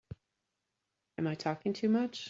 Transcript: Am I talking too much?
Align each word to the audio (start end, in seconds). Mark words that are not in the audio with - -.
Am 1.19 1.27
I 1.27 1.35
talking 1.35 1.73
too 1.73 1.89
much? 1.89 2.19